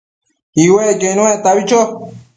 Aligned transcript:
iuecquio 0.63 1.07
icnuectabi 1.11 1.61
cho 1.69 1.79